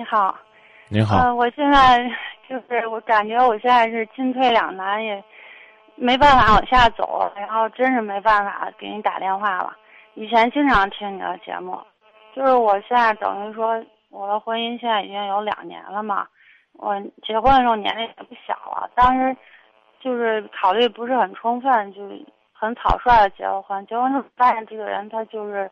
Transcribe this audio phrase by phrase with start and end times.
[0.00, 0.34] 你好，
[0.88, 1.18] 你好。
[1.18, 2.10] 呃，我现在
[2.48, 5.22] 就是我感觉我现在是进退两难，也
[5.94, 9.76] 没办法往下走，然后真是没办法给你打电话了。
[10.14, 11.78] 以前经常听你的节目，
[12.34, 16.26] 就是我现在等于说我的婚姻现在已经有两年了嘛，
[16.72, 19.36] 我结婚的时候年龄也不小了，当时
[20.00, 22.00] 就是考虑不是很充分，就
[22.54, 23.86] 很草率的结了婚。
[23.86, 25.70] 结婚之后发现这个人他就是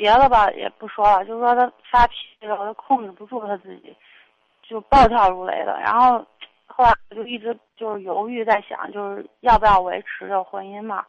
[0.00, 3.94] 别的吧也不说了，就是说他发脾气的时候他控制不住他自己，
[4.62, 5.78] 就暴跳如雷的。
[5.78, 6.24] 然后
[6.64, 11.04] 后来我就一直就是犹豫在想，就是要不要维持这婚姻嘛。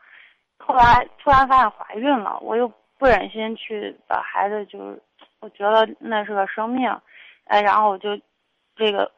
[0.57, 2.67] 后来突然发现怀孕了，我又
[2.97, 5.01] 不忍心去把孩子，就是
[5.39, 6.89] 我觉得那是个生命，
[7.45, 8.09] 哎，然后我就
[8.75, 9.09] 这个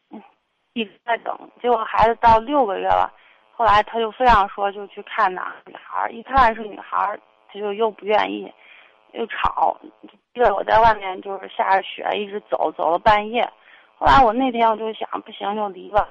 [0.74, 3.12] 一直在等，结果孩子到六个月了，
[3.56, 8.54] 后来他就非要说就去看哪女孩，一看是女孩，他就又不愿意，
[9.14, 9.78] 又吵，
[10.34, 13.50] 逼着我在外面就是下着雪一直走，走了半夜。
[13.98, 16.10] 后来我那天我就想不行就离吧，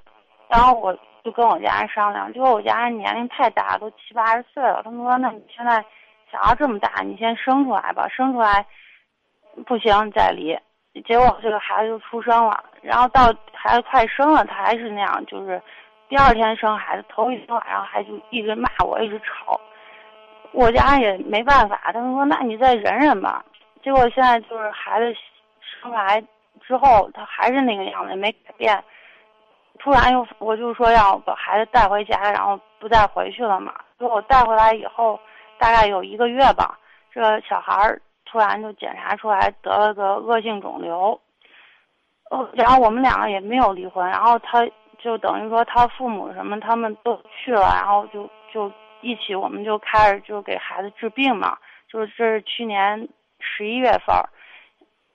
[0.49, 0.97] 然后我。
[1.25, 4.83] 就跟我家人商量，结果我家人年龄太大，都七八十岁了。
[4.83, 5.81] 他们说：“那你现在
[6.33, 8.67] 小孩这么大，你先生出来吧，生出来
[9.65, 10.59] 不行再离。”
[11.07, 15.63] 结果这个孩子就出生了，然后到孩子快生了，他还是那样，就是
[16.09, 19.61] 第二天生孩子，头一天晚上还就一直骂我，一直吵。
[20.53, 23.45] 我家也没办法，他们说：“那你再忍忍吧。”
[23.83, 26.23] 结果现在就是孩子生出来
[26.61, 28.85] 之后，他还是那个样子，没改变。
[29.79, 33.75] 突然又，我就说要把孩子带回家，然后不再回去了嘛。
[33.99, 35.19] 结果带回来以后，
[35.59, 36.79] 大概有一个月吧，
[37.13, 41.19] 这小孩儿突然就检查出来得了个恶性肿瘤。
[42.31, 44.65] 哦，然后我们两个也没有离婚，然后他
[44.99, 48.71] 就等于说他父母什么他们都去了，然后就就
[49.03, 51.59] 一起我们就开始就给孩子治病嘛，
[51.89, 54.17] 就是这是去年十一月份，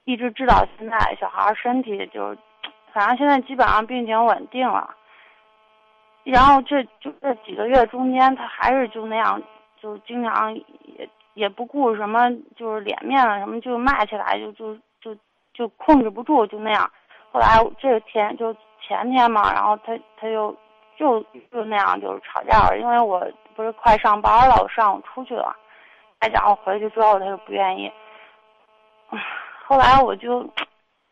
[0.05, 2.37] 一直治到现在，小孩身体就。
[2.93, 4.89] 反正现在基本上病情稳定了，
[6.23, 9.39] 然后这就这几个月中间，他还是就那样，
[9.79, 15.15] 就经常也也不顾什么，就是脸面了什么，就骂起来，就就就
[15.53, 16.89] 就控制不住，就那样。
[17.31, 17.47] 后来
[17.77, 18.51] 这天就
[18.81, 20.57] 前天嘛，然后他他就
[20.97, 22.79] 就就那样，就是吵架了。
[22.79, 25.53] 因为我不是快上班了，我上午出去了，
[26.31, 27.91] 然后回去之后他就不愿意。
[29.65, 30.49] 后来我就。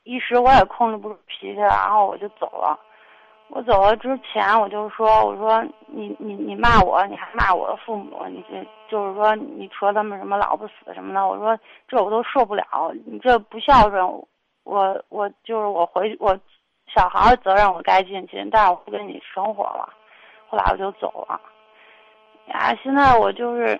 [0.07, 2.79] 一时我也控制不住脾气，然后我就走了。
[3.47, 11.57] 我走了之前，我就说：“我说你你你骂我，你还骂我的父母，你这就是说你说他们什么老不死什么的。”我说
[11.87, 12.63] 这我都受不了，
[13.07, 14.07] 你这不孝顺。
[14.63, 16.37] 我我就是我回去我
[16.93, 19.89] 小孩责任我该尽尽，但是我不跟你生活了。
[20.47, 21.41] 后来我就走了。
[22.47, 23.79] 呀，现在我就是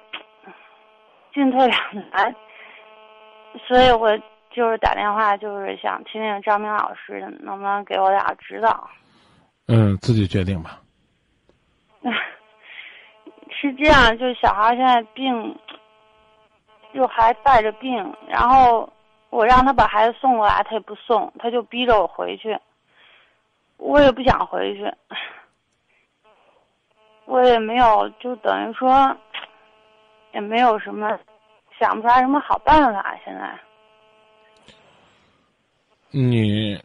[1.33, 1.79] 进退两
[2.11, 2.35] 难，
[3.67, 4.17] 所以我。
[4.55, 8.89] 就是打电话，就是想听听张明老师能不能给我俩指导。
[9.67, 10.79] 嗯，自己决定吧。
[13.51, 15.59] 是这样，就是小孩现在病，
[16.93, 18.89] 又还带着病，然后
[19.29, 22.57] 我让他把孩子送过来，他也不送，他就逼着我回去。
[23.75, 25.15] 我也不想回去，我
[27.47, 29.15] 也没有，就等于说，
[30.33, 31.07] 也没有什么，
[31.79, 33.53] 想不出来什么好办法，现在。
[36.11, 36.81] 你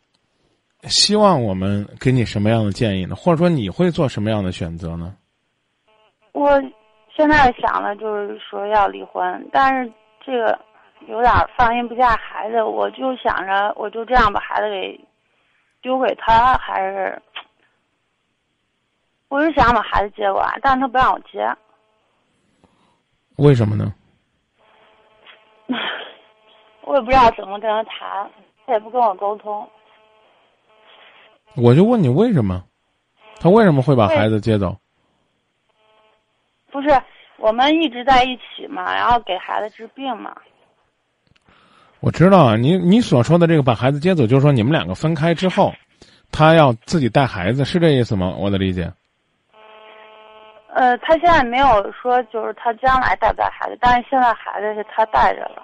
[0.85, 3.15] 希望我们给你什么样的建议呢？
[3.15, 5.15] 或者说你会做什么样的选择呢？
[6.33, 6.61] 我
[7.15, 9.93] 现在想的就是说要离婚，但是
[10.25, 10.59] 这个
[11.07, 14.99] 有点放心不下孩子，我就想着我就这样把孩子给
[15.83, 17.21] 丢给他，还是
[19.31, 21.57] 我是想把孩子接过来，但是他不让我接。
[23.37, 23.95] 为什么呢？
[26.85, 28.31] 我也不知道怎么跟他谈。
[28.67, 29.69] 他也不跟我沟通，
[31.57, 32.63] 我就问你为什么？
[33.41, 34.77] 他为什么会把孩子接走？
[36.71, 36.89] 不是
[37.39, 40.37] 我们一直在一起嘛，然后给孩子治病嘛。
[41.99, 45.75] 我知道啊，你你所说的这个把孩子接走，就是说你们两个分开之后，
[46.31, 48.35] 他要自己带孩子，是这意思吗？
[48.39, 48.93] 我的理解。
[50.75, 55.63] 呃，他现在没有说就是他将来带不带孩子，但是现在孩子是他带着了。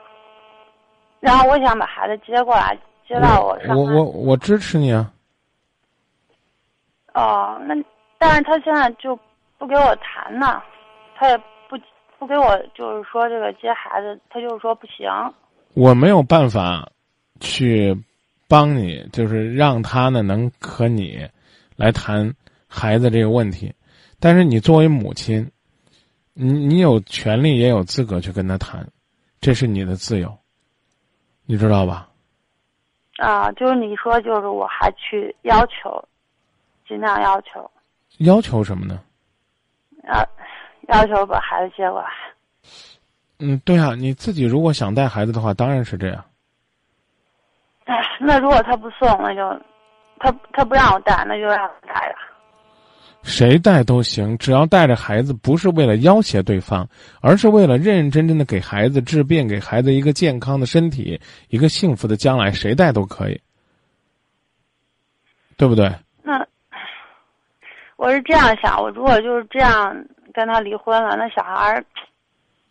[1.20, 2.76] 然后我想把孩子接过来。
[3.08, 5.08] 接到我上，我我我支持你啊。
[7.14, 7.73] 哦，那
[8.19, 9.17] 但是他现在就
[9.58, 10.61] 不给我谈呢，
[11.14, 11.38] 他也
[11.69, 11.79] 不
[12.19, 15.09] 不给我，就是说这个接孩子，他就是说不行。
[15.75, 16.85] 我没有办法
[17.38, 17.97] 去
[18.49, 21.25] 帮你，就是让他呢能和你
[21.76, 22.29] 来谈
[22.67, 23.73] 孩子这个问题，
[24.18, 25.50] 但是你作为母亲，
[26.32, 28.86] 你你有权利也有资格去跟他谈，
[29.40, 30.36] 这是你的自由，
[31.44, 32.08] 你知道吧？
[33.18, 36.02] 啊，就是你说，就是我还去要求，
[36.86, 37.70] 尽量要求，
[38.18, 39.00] 要求什么呢？
[40.08, 40.28] 要
[40.88, 42.08] 要求把孩子接过来。
[43.38, 46.24] 嗯，对啊，你自己如果想带孩子的话，当然是这样。
[47.84, 49.62] 哎，那如果他不送，那就
[50.18, 52.16] 他他不让我带，那就让我带着。
[53.26, 56.88] 谁带都行，只要带着孩子，不是为了要挟对方，
[57.20, 63.40] 而是为了认认真真的给孩子治病，给孩子一个健康的身体，一个幸福的将来，谁带都可以，
[65.56, 65.93] 对不对？
[66.23, 66.46] 那
[67.96, 69.93] 我是这样想，我如果就是这样
[70.32, 71.84] 跟他离婚了，那小孩儿，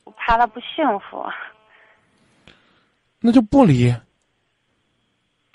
[0.05, 1.21] 我怕他不幸福。
[3.19, 3.93] 那就不离。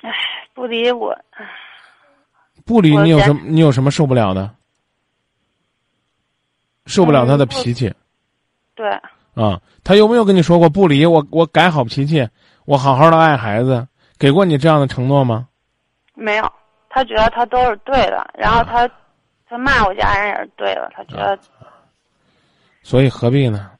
[0.03, 0.11] 唉，
[0.53, 1.17] 不离我。
[2.67, 3.41] 不离你有什么？
[3.47, 4.55] 你有什么受不了的？
[6.91, 7.93] 受不了他的脾气，
[8.75, 8.91] 对
[9.35, 11.25] 啊，他有没有跟你说过不离我？
[11.31, 12.29] 我改好脾气，
[12.65, 13.87] 我好好的爱孩子，
[14.19, 15.47] 给过你这样的承诺吗？
[16.15, 16.53] 没有，
[16.89, 18.91] 他觉得他都是对的，然后他
[19.49, 21.39] 他骂我家人也是对的，他觉得。
[22.83, 23.71] 所以何必呢？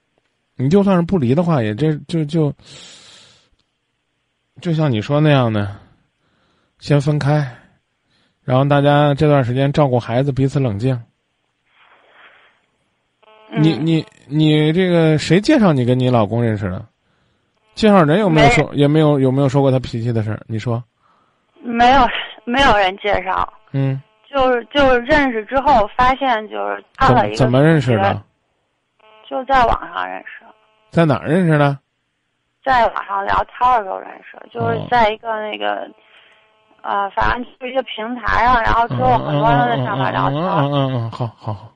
[0.55, 2.53] 你就算是不离的话，也这就就
[4.61, 5.75] 就像你说那样的，
[6.79, 7.45] 先分开，
[8.45, 11.03] 然后大家这段时间照顾孩子，彼此冷静。
[13.59, 16.85] 你你你这个谁介绍你跟你老公认识的？
[17.75, 20.41] 介绍人有没有说也没有有没有说过他脾气的事儿？
[20.47, 20.83] 你说？
[21.63, 22.07] 没有，
[22.45, 23.53] 没有人介绍。
[23.73, 24.01] 嗯。
[24.33, 28.23] 就是就是认识之后发现就是他的一个怎么认识的？
[29.29, 30.45] 就在网上认识。
[30.91, 31.77] 在哪儿认识的？
[32.65, 35.91] 在网上聊天的时候认识，就是在一个那个，
[36.83, 40.41] 呃，反正就是一个平台上，然后之后很多人在上面聊天。
[40.41, 41.73] 嗯嗯嗯，好好好。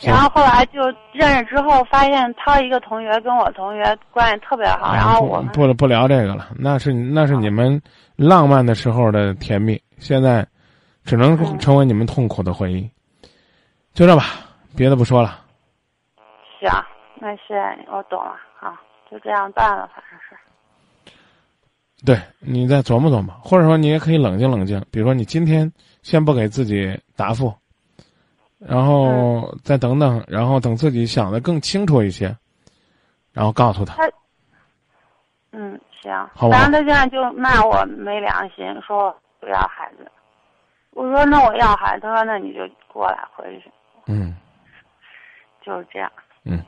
[0.00, 0.80] 然后后来就
[1.12, 7.80] 认识之后，发现他一个同学跟我同学关系特别好，然后我们不不聊这个了，那是那是你们
[8.14, 10.46] 浪漫的时候的甜蜜，现在
[11.04, 12.90] 只能成为你们痛苦的回忆。
[13.94, 14.24] 就这吧，
[14.76, 15.40] 别的不说了。
[16.60, 16.70] 行，
[17.18, 18.76] 那谢谢你，我懂了，好，
[19.10, 20.36] 就这样办了，反正是。
[22.04, 25.72] 对你再琢磨琢磨，或者说你也可以冷静冷静，比如说你今天
[26.02, 27.52] 先不给自己答复。
[28.58, 32.34] 然后再等等，然后等自己想的更清楚一些，
[33.32, 33.94] 然后告诉他。
[33.96, 34.10] 他，
[35.52, 36.12] 嗯，行。
[36.34, 40.10] 好反正他现在就骂我没良心，说不要孩子。
[40.92, 43.70] 我说那我要孩子，他说那你就过来回去。
[44.06, 44.34] 嗯。
[45.60, 46.10] 就是这样。
[46.44, 46.58] 嗯。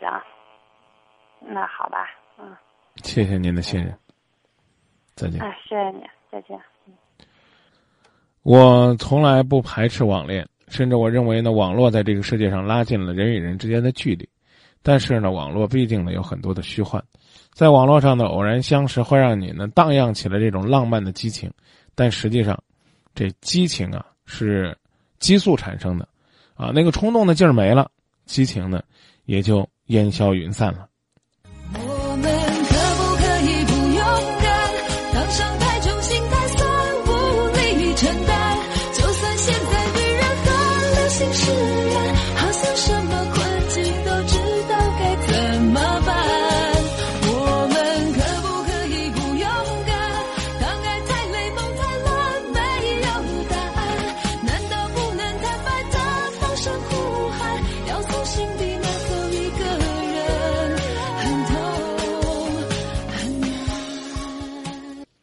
[0.00, 0.08] 行。
[1.40, 2.08] 那好吧，
[2.38, 2.56] 嗯。
[2.96, 3.96] 谢谢您的信任。
[5.14, 5.42] 再见。
[5.42, 6.58] 哎，谢谢你，再见。
[8.42, 14.28] 我从来不排斥网恋，甚至我认为呢，网络在这个世界上拉近了人与人之间的距离。
[14.82, 17.02] 但是呢，网络毕竟呢有很多的虚幻，
[17.52, 21.50] 在网络上的偶然相识会让你呢荡漾起了这种浪漫的激情，
[21.94, 22.58] 但实际上，
[23.14, 24.74] 这激情啊是
[25.18, 26.08] 激素产生的，
[26.54, 27.90] 啊那个冲动的劲儿没了，
[28.24, 28.82] 激情呢
[29.24, 30.88] 也就烟消云散了。